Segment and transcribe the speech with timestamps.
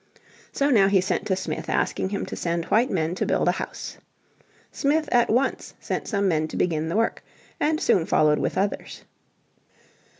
[0.51, 3.51] So now he sent to Smith asking him to send white men to build a
[3.51, 3.99] house.
[4.71, 7.23] Smith at once sent some men to begin the work,
[7.59, 9.03] and soon followed with others.